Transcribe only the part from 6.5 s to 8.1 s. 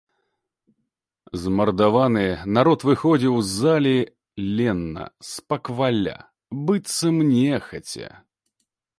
быццам нехаця.